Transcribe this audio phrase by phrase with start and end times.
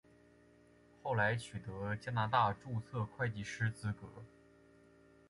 [1.03, 4.09] 后来取得加拿大注册会计师资格。